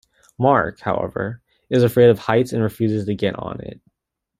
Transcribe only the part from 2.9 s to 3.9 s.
to get on it.